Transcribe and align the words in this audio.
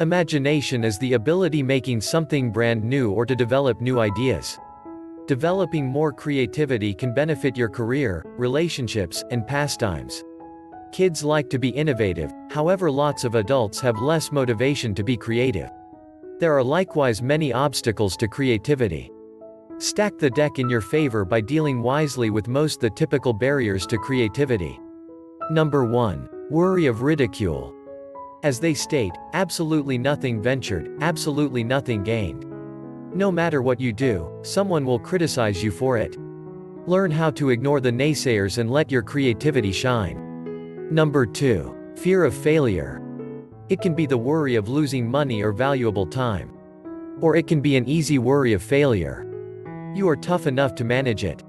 Imagination 0.00 0.82
is 0.82 0.98
the 0.98 1.12
ability 1.12 1.62
making 1.62 2.00
something 2.00 2.50
brand 2.50 2.82
new 2.82 3.10
or 3.10 3.26
to 3.26 3.36
develop 3.36 3.82
new 3.82 4.00
ideas. 4.00 4.58
Developing 5.26 5.84
more 5.84 6.10
creativity 6.10 6.94
can 6.94 7.12
benefit 7.12 7.54
your 7.54 7.68
career, 7.68 8.24
relationships, 8.38 9.22
and 9.30 9.46
pastimes. 9.46 10.24
Kids 10.90 11.22
like 11.22 11.50
to 11.50 11.58
be 11.58 11.68
innovative, 11.68 12.32
however 12.50 12.90
lots 12.90 13.24
of 13.24 13.34
adults 13.34 13.78
have 13.78 14.00
less 14.00 14.32
motivation 14.32 14.94
to 14.94 15.04
be 15.04 15.18
creative. 15.18 15.68
There 16.38 16.56
are 16.56 16.64
likewise 16.64 17.20
many 17.20 17.52
obstacles 17.52 18.16
to 18.16 18.26
creativity. 18.26 19.10
Stack 19.76 20.16
the 20.16 20.30
deck 20.30 20.58
in 20.58 20.70
your 20.70 20.80
favor 20.80 21.26
by 21.26 21.42
dealing 21.42 21.82
wisely 21.82 22.30
with 22.30 22.48
most 22.48 22.80
the 22.80 22.88
typical 22.88 23.34
barriers 23.34 23.86
to 23.88 23.98
creativity. 23.98 24.80
Number 25.50 25.84
1. 25.84 26.46
Worry 26.48 26.86
of 26.86 27.02
ridicule. 27.02 27.74
As 28.42 28.58
they 28.58 28.72
state, 28.72 29.12
absolutely 29.34 29.98
nothing 29.98 30.40
ventured, 30.40 30.90
absolutely 31.02 31.62
nothing 31.62 32.02
gained. 32.02 32.46
No 33.14 33.30
matter 33.30 33.60
what 33.60 33.78
you 33.78 33.92
do, 33.92 34.30
someone 34.42 34.86
will 34.86 34.98
criticize 34.98 35.62
you 35.62 35.70
for 35.70 35.98
it. 35.98 36.16
Learn 36.86 37.10
how 37.10 37.30
to 37.32 37.50
ignore 37.50 37.80
the 37.80 37.92
naysayers 37.92 38.56
and 38.56 38.70
let 38.70 38.90
your 38.90 39.02
creativity 39.02 39.72
shine. 39.72 40.88
Number 40.90 41.26
2. 41.26 41.94
Fear 41.96 42.24
of 42.24 42.34
failure. 42.34 43.02
It 43.68 43.82
can 43.82 43.94
be 43.94 44.06
the 44.06 44.16
worry 44.16 44.54
of 44.54 44.70
losing 44.70 45.10
money 45.10 45.42
or 45.42 45.52
valuable 45.52 46.06
time. 46.06 46.50
Or 47.20 47.36
it 47.36 47.46
can 47.46 47.60
be 47.60 47.76
an 47.76 47.86
easy 47.86 48.18
worry 48.18 48.54
of 48.54 48.62
failure. 48.62 49.26
You 49.94 50.08
are 50.08 50.16
tough 50.16 50.46
enough 50.46 50.74
to 50.76 50.84
manage 50.84 51.24
it. 51.24 51.42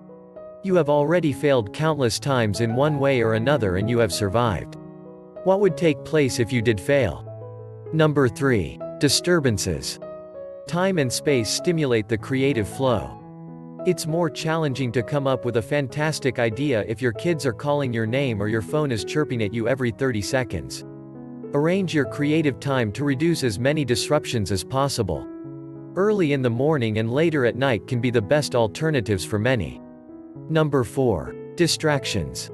You 0.64 0.76
have 0.76 0.90
already 0.90 1.32
failed 1.32 1.74
countless 1.74 2.20
times 2.20 2.60
in 2.60 2.76
one 2.76 3.00
way 3.00 3.22
or 3.22 3.36
another 3.36 3.78
and 3.78 3.90
you 3.90 4.00
have 4.00 4.12
survived. 4.12 4.76
What 5.44 5.60
would 5.60 5.76
take 5.76 6.06
place 6.06 6.40
if 6.40 6.54
you 6.54 6.62
did 6.62 6.80
fail? 6.80 7.26
Number 7.94 8.30
3. 8.30 8.80
Disturbances. 9.00 10.00
Time 10.68 11.00
and 11.00 11.12
space 11.12 11.50
stimulate 11.50 12.08
the 12.08 12.18
creative 12.18 12.68
flow. 12.70 13.18
It's 13.88 14.06
more 14.06 14.30
challenging 14.30 14.92
to 14.92 15.02
come 15.02 15.26
up 15.26 15.44
with 15.44 15.58
a 15.58 15.62
fantastic 15.62 16.38
idea 16.38 16.86
if 16.88 17.02
your 17.02 17.14
kids 17.14 17.48
are 17.48 17.54
calling 17.54 17.92
your 17.92 18.06
name 18.06 18.40
or 18.40 18.50
your 18.50 18.62
phone 18.62 18.92
is 18.92 19.04
chirping 19.04 19.42
at 19.42 19.52
you 19.52 19.68
every 19.68 19.90
30 19.90 20.22
seconds. 20.22 20.86
Arrange 21.56 21.92
your 21.92 22.06
creative 22.06 22.60
time 22.60 22.92
to 22.92 23.04
reduce 23.04 23.44
as 23.44 23.58
many 23.58 23.84
disruptions 23.84 24.52
as 24.52 24.64
possible. 24.64 25.28
Early 25.96 26.34
in 26.34 26.44
the 26.44 26.52
morning 26.52 27.00
and 27.00 27.12
later 27.12 27.48
at 27.48 27.56
night 27.56 27.88
can 27.88 28.00
be 28.00 28.12
the 28.12 28.22
best 28.22 28.54
alternatives 28.54 29.26
for 29.26 29.40
many. 29.40 29.82
Number 30.50 30.84
4. 30.84 31.36
Distractions. 31.56 32.52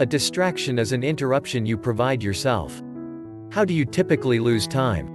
A 0.00 0.06
distraction 0.06 0.78
is 0.78 0.92
an 0.92 1.04
interruption 1.04 1.66
you 1.66 1.76
provide 1.76 2.22
yourself. 2.22 2.82
How 3.52 3.66
do 3.66 3.74
you 3.74 3.84
typically 3.84 4.40
lose 4.40 4.66
time? 4.66 5.14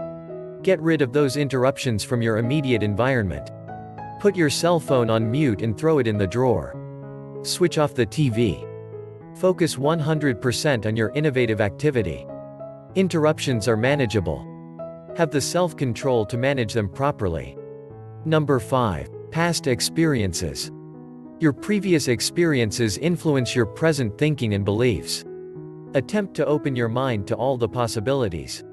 Get 0.62 0.80
rid 0.80 1.02
of 1.02 1.12
those 1.12 1.38
interruptions 1.38 2.04
from 2.04 2.22
your 2.22 2.38
immediate 2.38 2.84
environment. 2.84 3.50
Put 4.20 4.36
your 4.36 4.52
cell 4.52 4.80
phone 4.80 5.10
on 5.10 5.32
mute 5.32 5.64
and 5.64 5.76
throw 5.76 5.98
it 5.98 6.06
in 6.06 6.20
the 6.20 6.28
drawer. 6.28 7.40
Switch 7.42 7.80
off 7.80 7.96
the 7.96 8.06
TV. 8.06 8.62
Focus 9.36 9.76
100% 9.76 10.86
on 10.86 10.96
your 10.96 11.10
innovative 11.16 11.62
activity. 11.62 12.28
Interruptions 12.94 13.68
are 13.68 13.76
manageable. 13.76 14.46
Have 15.18 15.32
the 15.32 15.42
self-control 15.42 16.28
to 16.28 16.38
manage 16.38 16.74
them 16.74 16.90
properly. 16.90 17.58
Number 18.24 18.60
5. 18.60 19.32
Past 19.32 19.66
experiences. 19.66 20.72
Your 21.42 21.52
previous 21.52 22.08
experiences 22.08 22.98
influence 22.98 23.54
your 23.54 23.66
present 23.66 24.18
thinking 24.18 24.54
and 24.54 24.64
beliefs. 24.64 25.26
Attempt 25.94 26.34
to 26.36 26.46
open 26.46 26.78
your 26.78 26.88
mind 26.88 27.28
to 27.28 27.36
all 27.36 27.58
the 27.58 27.68
possibilities. 27.68 28.64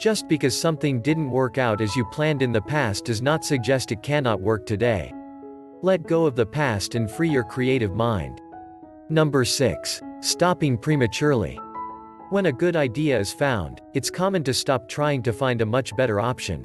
Just 0.00 0.26
because 0.26 0.58
something 0.58 1.02
didn't 1.02 1.30
work 1.30 1.58
out 1.58 1.82
as 1.82 1.94
you 1.94 2.06
planned 2.06 2.40
in 2.40 2.52
the 2.52 2.62
past 2.62 3.04
does 3.04 3.20
not 3.20 3.44
suggest 3.44 3.92
it 3.92 4.02
cannot 4.02 4.40
work 4.40 4.64
today. 4.64 5.12
Let 5.82 6.06
go 6.06 6.24
of 6.24 6.36
the 6.36 6.46
past 6.46 6.94
and 6.94 7.10
free 7.10 7.28
your 7.28 7.44
creative 7.44 7.94
mind. 7.94 8.40
Number 9.10 9.44
6. 9.44 10.00
Stopping 10.22 10.78
prematurely. 10.78 11.60
When 12.30 12.46
a 12.46 12.52
good 12.52 12.76
idea 12.76 13.20
is 13.20 13.30
found, 13.30 13.82
it's 13.92 14.08
common 14.08 14.42
to 14.44 14.54
stop 14.54 14.88
trying 14.88 15.22
to 15.24 15.34
find 15.34 15.60
a 15.60 15.66
much 15.66 15.94
better 15.96 16.18
option. 16.18 16.64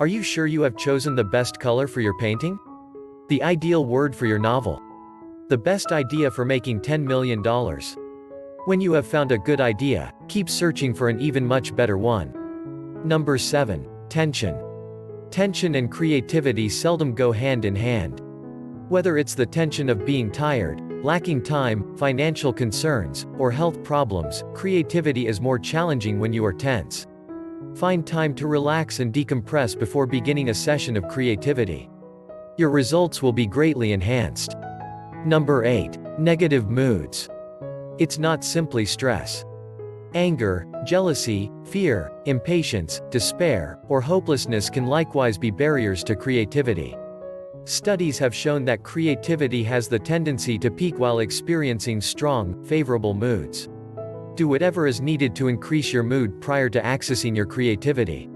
Are 0.00 0.06
you 0.06 0.22
sure 0.22 0.46
you 0.46 0.62
have 0.62 0.78
chosen 0.78 1.14
the 1.14 1.24
best 1.24 1.60
color 1.60 1.86
for 1.86 2.00
your 2.00 2.16
painting? 2.16 2.58
The 3.30 3.42
ideal 3.42 3.86
word 3.86 4.14
for 4.14 4.26
your 4.26 4.38
novel? 4.38 4.82
The 5.48 5.56
best 5.56 5.92
idea 5.92 6.30
for 6.30 6.44
making 6.44 6.80
$10 6.80 7.02
million? 7.02 7.42
When 8.66 8.82
you 8.82 8.92
have 8.92 9.06
found 9.06 9.32
a 9.32 9.38
good 9.38 9.62
idea, 9.62 10.12
keep 10.28 10.50
searching 10.50 10.92
for 10.92 11.08
an 11.08 11.18
even 11.22 11.46
much 11.46 11.74
better 11.74 11.96
one. 11.96 12.34
Number 13.02 13.38
7. 13.38 13.88
Tension. 14.10 14.54
Tension 15.30 15.76
and 15.76 15.90
creativity 15.90 16.68
seldom 16.68 17.14
go 17.14 17.32
hand 17.32 17.64
in 17.64 17.74
hand. 17.74 18.20
Whether 18.90 19.16
it's 19.16 19.34
the 19.34 19.46
tension 19.46 19.88
of 19.88 20.04
being 20.04 20.30
tired, 20.30 20.82
lacking 21.02 21.44
time, 21.44 21.96
financial 21.96 22.52
concerns, 22.52 23.26
or 23.38 23.50
health 23.50 23.82
problems, 23.82 24.44
creativity 24.52 25.28
is 25.28 25.40
more 25.40 25.58
challenging 25.58 26.20
when 26.20 26.34
you 26.34 26.44
are 26.44 26.52
tense. 26.52 27.06
Find 27.74 28.06
time 28.06 28.34
to 28.34 28.46
relax 28.46 29.00
and 29.00 29.14
decompress 29.14 29.78
before 29.78 30.06
beginning 30.06 30.50
a 30.50 30.54
session 30.54 30.94
of 30.94 31.08
creativity. 31.08 31.88
Your 32.56 32.70
results 32.70 33.20
will 33.20 33.32
be 33.32 33.46
greatly 33.46 33.90
enhanced. 33.90 34.54
Number 35.26 35.64
8. 35.64 35.98
Negative 36.20 36.70
moods. 36.70 37.28
It's 37.98 38.16
not 38.16 38.44
simply 38.44 38.86
stress. 38.86 39.44
Anger, 40.14 40.68
jealousy, 40.84 41.50
fear, 41.64 42.12
impatience, 42.26 43.00
despair, 43.10 43.80
or 43.88 44.00
hopelessness 44.00 44.70
can 44.70 44.86
likewise 44.86 45.36
be 45.36 45.50
barriers 45.50 46.04
to 46.04 46.14
creativity. 46.14 46.96
Studies 47.64 48.18
have 48.20 48.32
shown 48.32 48.64
that 48.66 48.84
creativity 48.84 49.64
has 49.64 49.88
the 49.88 49.98
tendency 49.98 50.56
to 50.60 50.70
peak 50.70 50.96
while 50.96 51.18
experiencing 51.18 52.00
strong, 52.00 52.62
favorable 52.64 53.14
moods. 53.14 53.68
Do 54.36 54.46
whatever 54.46 54.86
is 54.86 55.00
needed 55.00 55.34
to 55.36 55.48
increase 55.48 55.92
your 55.92 56.04
mood 56.04 56.40
prior 56.40 56.68
to 56.68 56.80
accessing 56.82 57.34
your 57.34 57.46
creativity. 57.46 58.28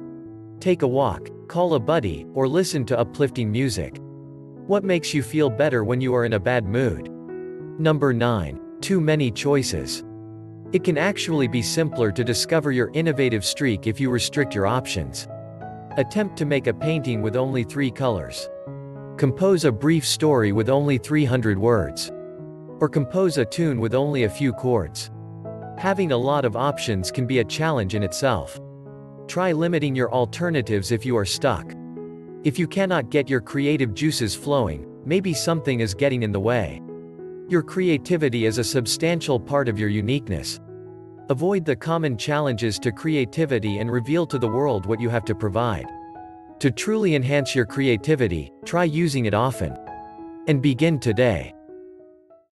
Take 0.58 0.82
a 0.82 0.88
walk, 0.88 1.28
call 1.46 1.74
a 1.74 1.78
buddy, 1.78 2.26
or 2.34 2.48
listen 2.48 2.84
to 2.86 2.98
uplifting 2.98 3.52
music. 3.52 4.00
What 4.68 4.84
makes 4.84 5.14
you 5.14 5.22
feel 5.22 5.48
better 5.48 5.82
when 5.82 5.98
you 5.98 6.14
are 6.14 6.26
in 6.26 6.34
a 6.34 6.38
bad 6.38 6.66
mood? 6.66 7.10
Number 7.80 8.12
9. 8.12 8.60
Too 8.82 9.00
many 9.00 9.30
choices. 9.30 10.04
It 10.72 10.84
can 10.84 10.98
actually 10.98 11.48
be 11.48 11.62
simpler 11.62 12.12
to 12.12 12.22
discover 12.22 12.70
your 12.70 12.90
innovative 12.92 13.46
streak 13.46 13.86
if 13.86 13.98
you 13.98 14.10
restrict 14.10 14.54
your 14.54 14.66
options. 14.66 15.26
Attempt 15.96 16.36
to 16.36 16.44
make 16.44 16.66
a 16.66 16.74
painting 16.74 17.22
with 17.22 17.34
only 17.34 17.64
three 17.64 17.90
colors. 17.90 18.46
Compose 19.16 19.64
a 19.64 19.72
brief 19.72 20.06
story 20.06 20.52
with 20.52 20.68
only 20.68 20.98
300 20.98 21.58
words. 21.58 22.10
Or 22.78 22.90
compose 22.90 23.38
a 23.38 23.46
tune 23.46 23.80
with 23.80 23.94
only 23.94 24.24
a 24.24 24.30
few 24.30 24.52
chords. 24.52 25.10
Having 25.78 26.12
a 26.12 26.16
lot 26.18 26.44
of 26.44 26.56
options 26.56 27.10
can 27.10 27.26
be 27.26 27.38
a 27.38 27.44
challenge 27.44 27.94
in 27.94 28.02
itself. 28.02 28.60
Try 29.28 29.52
limiting 29.52 29.96
your 29.96 30.12
alternatives 30.12 30.92
if 30.92 31.06
you 31.06 31.16
are 31.16 31.24
stuck. 31.24 31.72
If 32.48 32.59
you 32.59 32.66
cannot 32.66 33.10
get 33.10 33.28
your 33.28 33.42
creative 33.42 33.92
juices 33.92 34.34
flowing, 34.34 34.86
maybe 35.04 35.34
something 35.34 35.81
is 35.81 35.92
getting 35.92 36.22
in 36.22 36.32
the 36.32 36.41
way. 36.41 36.81
Your 37.47 37.62
creativity 37.62 38.47
is 38.47 38.56
a 38.56 38.64
substantial 38.64 39.38
part 39.38 39.69
of 39.69 39.78
your 39.78 39.91
uniqueness. 39.91 40.58
Avoid 41.28 41.66
the 41.66 41.76
common 41.76 42.16
challenges 42.16 42.78
to 42.78 42.91
creativity 42.91 43.81
and 43.81 43.92
reveal 43.92 44.26
to 44.26 44.38
the 44.38 44.48
world 44.48 44.87
what 44.87 44.98
you 44.98 45.10
have 45.10 45.26
to 45.26 45.34
provide. 45.34 45.84
To 46.60 46.70
truly 46.70 47.16
enhance 47.16 47.54
your 47.54 47.66
creativity, 47.66 48.50
try 48.64 48.84
using 48.84 49.26
it 49.26 49.34
often. 49.34 49.76
And 50.47 50.62
begin 50.62 50.98
today. 50.98 51.53